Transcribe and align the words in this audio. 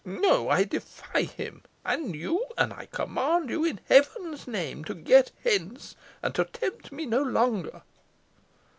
No; 0.03 0.49
I 0.49 0.63
defy 0.63 1.21
him 1.25 1.61
and 1.85 2.15
you, 2.15 2.47
and 2.57 2.73
I 2.73 2.87
command 2.87 3.51
you 3.51 3.63
in 3.63 3.79
Heaven's 3.87 4.47
name 4.47 4.83
to 4.85 4.95
get 4.95 5.31
hence, 5.43 5.95
and 6.23 6.33
to 6.33 6.43
tempt 6.45 6.91
me 6.91 7.05
no 7.05 7.21
longer." 7.21 7.83